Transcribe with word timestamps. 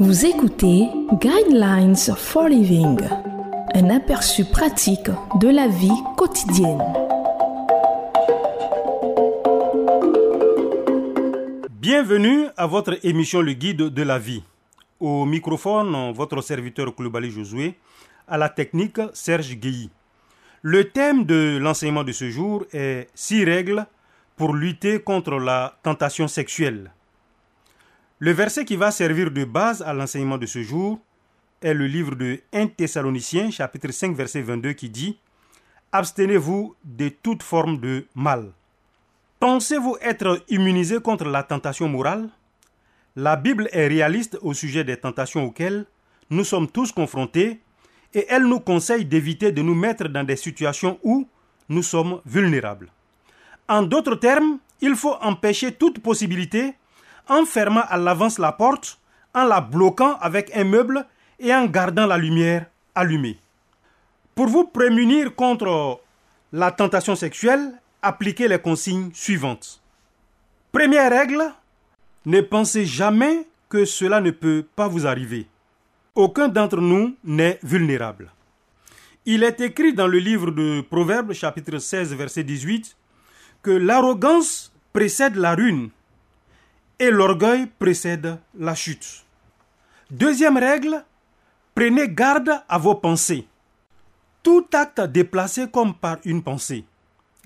Vous 0.00 0.26
écoutez 0.26 0.88
Guidelines 1.20 1.94
for 2.16 2.48
Living, 2.48 2.98
un 3.74 3.90
aperçu 3.90 4.44
pratique 4.44 5.08
de 5.40 5.48
la 5.48 5.68
vie 5.68 6.02
quotidienne. 6.16 6.82
Bienvenue 11.70 12.46
à 12.56 12.66
votre 12.66 12.98
émission 13.06 13.40
Le 13.40 13.52
Guide 13.52 13.90
de 13.90 14.02
la 14.02 14.18
vie. 14.18 14.42
Au 14.98 15.24
microphone, 15.26 16.12
votre 16.12 16.40
serviteur 16.42 16.92
Koulibaly 16.92 17.30
Josué, 17.30 17.76
à 18.26 18.36
la 18.36 18.48
technique 18.48 18.98
Serge 19.12 19.54
Guilly. 19.54 19.90
Le 20.62 20.90
thème 20.90 21.24
de 21.24 21.58
l'enseignement 21.60 22.02
de 22.02 22.10
ce 22.12 22.30
jour 22.30 22.64
est 22.72 23.06
six 23.14 23.44
règles 23.44 23.86
pour 24.34 24.54
lutter 24.54 24.98
contre 25.00 25.38
la 25.38 25.78
tentation 25.84 26.26
sexuelle. 26.26 26.90
Le 28.24 28.32
verset 28.32 28.64
qui 28.64 28.76
va 28.76 28.90
servir 28.90 29.30
de 29.30 29.44
base 29.44 29.82
à 29.82 29.92
l'enseignement 29.92 30.38
de 30.38 30.46
ce 30.46 30.62
jour 30.62 30.98
est 31.60 31.74
le 31.74 31.86
livre 31.86 32.14
de 32.14 32.40
1 32.54 32.68
Thessaloniciens 32.68 33.50
chapitre 33.50 33.90
5 33.92 34.16
verset 34.16 34.40
22 34.40 34.72
qui 34.72 34.88
dit 34.88 35.18
Abstenez-vous 35.92 36.74
de 36.84 37.10
toute 37.10 37.42
forme 37.42 37.78
de 37.80 38.06
mal. 38.14 38.52
Pensez-vous 39.40 39.98
être 40.00 40.42
immunisé 40.48 41.00
contre 41.00 41.26
la 41.26 41.42
tentation 41.42 41.86
morale? 41.86 42.30
La 43.14 43.36
Bible 43.36 43.68
est 43.72 43.88
réaliste 43.88 44.38
au 44.40 44.54
sujet 44.54 44.84
des 44.84 44.96
tentations 44.96 45.44
auxquelles 45.44 45.84
nous 46.30 46.44
sommes 46.44 46.70
tous 46.70 46.92
confrontés 46.92 47.60
et 48.14 48.24
elle 48.30 48.46
nous 48.46 48.60
conseille 48.60 49.04
d'éviter 49.04 49.52
de 49.52 49.60
nous 49.60 49.74
mettre 49.74 50.08
dans 50.08 50.24
des 50.24 50.36
situations 50.36 50.98
où 51.02 51.28
nous 51.68 51.82
sommes 51.82 52.22
vulnérables. 52.24 52.88
En 53.68 53.82
d'autres 53.82 54.14
termes, 54.14 54.60
il 54.80 54.96
faut 54.96 55.16
empêcher 55.20 55.72
toute 55.72 55.98
possibilité 55.98 56.72
en 57.28 57.44
fermant 57.44 57.84
à 57.88 57.96
l'avance 57.96 58.38
la 58.38 58.52
porte, 58.52 58.98
en 59.34 59.44
la 59.44 59.60
bloquant 59.60 60.16
avec 60.20 60.54
un 60.56 60.64
meuble 60.64 61.06
et 61.38 61.54
en 61.54 61.66
gardant 61.66 62.06
la 62.06 62.18
lumière 62.18 62.66
allumée. 62.94 63.38
Pour 64.34 64.46
vous 64.48 64.64
prémunir 64.64 65.34
contre 65.34 66.00
la 66.52 66.70
tentation 66.70 67.16
sexuelle, 67.16 67.72
appliquez 68.02 68.48
les 68.48 68.58
consignes 68.58 69.10
suivantes. 69.14 69.80
Première 70.72 71.10
règle, 71.10 71.52
ne 72.26 72.40
pensez 72.40 72.84
jamais 72.84 73.46
que 73.68 73.84
cela 73.84 74.20
ne 74.20 74.30
peut 74.30 74.64
pas 74.76 74.88
vous 74.88 75.06
arriver. 75.06 75.46
Aucun 76.14 76.48
d'entre 76.48 76.78
nous 76.80 77.16
n'est 77.24 77.58
vulnérable. 77.62 78.30
Il 79.26 79.42
est 79.42 79.60
écrit 79.60 79.94
dans 79.94 80.06
le 80.06 80.18
livre 80.18 80.50
de 80.50 80.82
Proverbes 80.82 81.32
chapitre 81.32 81.78
16 81.78 82.14
verset 82.14 82.44
18 82.44 82.96
que 83.62 83.70
l'arrogance 83.70 84.72
précède 84.92 85.36
la 85.36 85.54
ruine 85.54 85.88
et 87.04 87.10
l'orgueil 87.10 87.66
précède 87.78 88.38
la 88.58 88.74
chute. 88.74 89.24
Deuxième 90.10 90.56
règle, 90.56 91.04
prenez 91.74 92.08
garde 92.08 92.62
à 92.66 92.78
vos 92.78 92.94
pensées. 92.94 93.46
Tout 94.42 94.66
acte 94.72 95.02
déplacé 95.02 95.68
comme 95.70 95.94
par 95.94 96.16
une 96.24 96.42
pensée. 96.42 96.84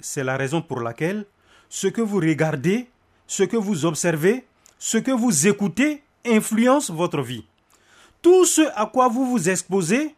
C'est 0.00 0.22
la 0.22 0.36
raison 0.36 0.62
pour 0.62 0.80
laquelle 0.80 1.26
ce 1.68 1.88
que 1.88 2.00
vous 2.00 2.18
regardez, 2.18 2.88
ce 3.26 3.42
que 3.42 3.56
vous 3.56 3.84
observez, 3.84 4.46
ce 4.78 4.98
que 4.98 5.10
vous 5.10 5.48
écoutez 5.48 6.04
influence 6.24 6.90
votre 6.90 7.20
vie. 7.20 7.44
Tout 8.22 8.44
ce 8.44 8.62
à 8.76 8.86
quoi 8.86 9.08
vous 9.08 9.26
vous 9.26 9.48
exposez 9.48 10.14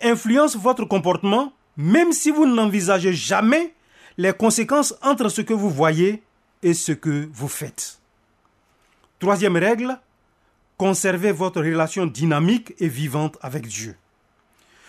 influence 0.00 0.56
votre 0.56 0.86
comportement, 0.86 1.52
même 1.76 2.12
si 2.12 2.30
vous 2.30 2.46
n'envisagez 2.46 3.12
jamais 3.12 3.74
les 4.16 4.32
conséquences 4.32 4.94
entre 5.02 5.28
ce 5.28 5.42
que 5.42 5.52
vous 5.52 5.70
voyez 5.70 6.22
et 6.62 6.72
ce 6.72 6.92
que 6.92 7.28
vous 7.30 7.48
faites. 7.48 7.99
Troisième 9.20 9.58
règle, 9.58 9.98
conservez 10.78 11.30
votre 11.30 11.60
relation 11.60 12.06
dynamique 12.06 12.72
et 12.78 12.88
vivante 12.88 13.36
avec 13.42 13.66
Dieu. 13.66 13.94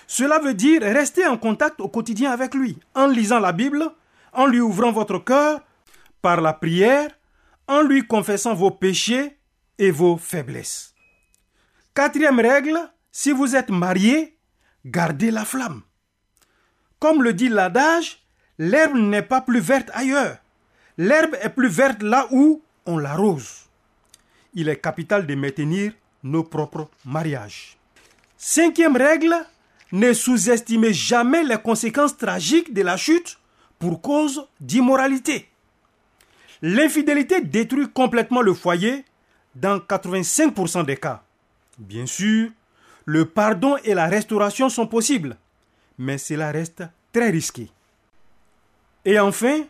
Cela 0.07 0.39
veut 0.39 0.53
dire 0.53 0.81
rester 0.81 1.27
en 1.27 1.37
contact 1.37 1.81
au 1.81 1.89
quotidien 1.89 2.31
avec 2.31 2.55
lui, 2.55 2.77
en 2.95 3.07
lisant 3.07 3.39
la 3.39 3.51
Bible, 3.51 3.91
en 4.31 4.45
lui 4.45 4.61
ouvrant 4.61 4.93
votre 4.93 5.19
cœur 5.19 5.59
par 6.21 6.39
la 6.39 6.53
prière, 6.53 7.11
en 7.67 7.81
lui 7.81 8.07
confessant 8.07 8.53
vos 8.53 8.71
péchés 8.71 9.37
et 9.77 9.91
vos 9.91 10.15
faiblesses. 10.15 10.95
Quatrième 11.93 12.39
règle, 12.39 12.79
si 13.11 13.33
vous 13.33 13.57
êtes 13.57 13.69
marié, 13.69 14.37
gardez 14.85 15.29
la 15.29 15.43
flamme. 15.43 15.81
Comme 16.99 17.21
le 17.21 17.33
dit 17.33 17.49
l'adage, 17.49 18.25
l'herbe 18.57 18.95
n'est 18.95 19.23
pas 19.23 19.41
plus 19.41 19.59
verte 19.59 19.89
ailleurs. 19.93 20.37
L'herbe 20.97 21.35
est 21.41 21.49
plus 21.49 21.67
verte 21.67 22.01
là 22.01 22.27
où 22.31 22.63
on 22.85 22.97
l'arrose. 22.97 23.60
Il 24.53 24.69
est 24.69 24.77
capital 24.77 25.25
de 25.25 25.35
maintenir 25.35 25.93
nos 26.23 26.43
propres 26.43 26.89
mariages. 27.05 27.77
Cinquième 28.37 28.97
règle, 28.97 29.35
ne 29.91 30.13
sous-estimez 30.13 30.93
jamais 30.93 31.43
les 31.43 31.57
conséquences 31.57 32.17
tragiques 32.17 32.73
de 32.73 32.81
la 32.81 32.97
chute 32.97 33.37
pour 33.79 34.01
cause 34.01 34.47
d'immoralité. 34.59 35.47
L'infidélité 36.61 37.41
détruit 37.41 37.89
complètement 37.89 38.41
le 38.41 38.53
foyer 38.53 39.03
dans 39.55 39.77
85% 39.79 40.85
des 40.85 40.97
cas. 40.97 41.23
Bien 41.77 42.05
sûr, 42.05 42.51
le 43.05 43.25
pardon 43.25 43.77
et 43.83 43.93
la 43.93 44.07
restauration 44.07 44.69
sont 44.69 44.87
possibles, 44.87 45.37
mais 45.97 46.17
cela 46.17 46.51
reste 46.51 46.83
très 47.11 47.29
risqué. 47.29 47.69
Et 49.03 49.19
enfin, 49.19 49.63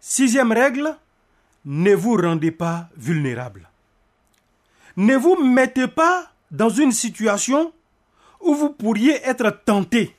sixième 0.00 0.52
règle, 0.52 0.96
ne 1.66 1.94
vous 1.94 2.16
rendez 2.16 2.50
pas 2.50 2.88
vulnérable. 2.96 3.68
Ne 4.98 5.16
vous 5.16 5.42
mettez 5.42 5.88
pas 5.88 6.30
dans 6.50 6.68
une 6.68 6.92
situation 6.92 7.72
où 8.40 8.54
vous 8.54 8.70
pourriez 8.70 9.14
être 9.26 9.50
tenté. 9.64 10.14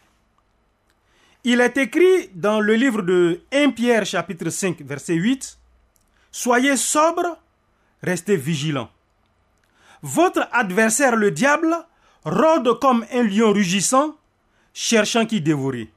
Il 1.44 1.62
est 1.62 1.78
écrit 1.78 2.30
dans 2.34 2.60
le 2.60 2.74
livre 2.74 3.04
de 3.04 3.42
1 3.54 3.70
Pierre 3.72 4.06
chapitre 4.08 4.50
5 4.50 4.82
verset 4.82 5.14
8, 5.14 5.60
Soyez 6.32 6.78
sobre, 6.78 7.38
restez 8.02 8.36
vigilants. 8.36 8.90
Votre 10.02 10.48
adversaire 10.52 11.16
le 11.16 11.30
diable 11.30 11.76
rôde 12.24 12.80
comme 12.80 13.06
un 13.12 13.24
lion 13.24 13.52
rugissant, 13.52 14.16
cherchant 14.74 15.28
qui 15.28 15.42
dévorer 15.42 15.92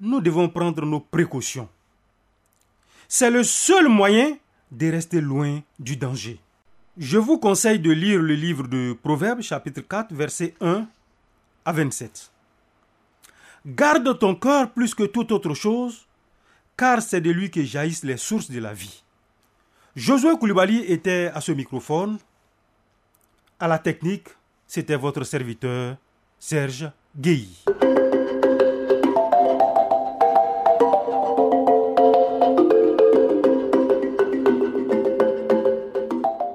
nous 0.00 0.20
devons 0.20 0.48
prendre 0.48 0.84
nos 0.86 1.00
précautions. 1.00 1.68
C'est 3.06 3.30
le 3.30 3.44
seul 3.44 3.88
moyen 3.88 4.36
de 4.70 4.90
rester 4.90 5.20
loin 5.20 5.60
du 5.78 5.96
danger. 5.96 6.40
Je 7.00 7.16
vous 7.16 7.38
conseille 7.38 7.78
de 7.78 7.90
lire 7.90 8.20
le 8.20 8.34
livre 8.34 8.68
de 8.68 8.92
Proverbes 8.92 9.40
chapitre 9.40 9.80
4 9.80 10.12
verset 10.12 10.52
1 10.60 10.86
à 11.64 11.72
27. 11.72 12.30
Garde 13.64 14.18
ton 14.18 14.34
cœur 14.34 14.70
plus 14.70 14.94
que 14.94 15.04
toute 15.04 15.32
autre 15.32 15.54
chose, 15.54 16.06
car 16.76 17.00
c'est 17.00 17.22
de 17.22 17.30
lui 17.30 17.50
que 17.50 17.64
jaillissent 17.64 18.04
les 18.04 18.18
sources 18.18 18.50
de 18.50 18.60
la 18.60 18.74
vie. 18.74 19.02
Josué 19.96 20.36
Koulibaly 20.38 20.84
était 20.92 21.30
à 21.34 21.40
ce 21.40 21.52
microphone. 21.52 22.18
À 23.58 23.66
la 23.66 23.78
technique, 23.78 24.28
c'était 24.66 24.96
votre 24.96 25.24
serviteur 25.24 25.96
Serge 26.38 26.92
Guéhi. 27.18 27.64